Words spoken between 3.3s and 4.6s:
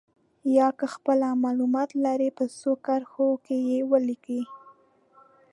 کې یې ولیکئ.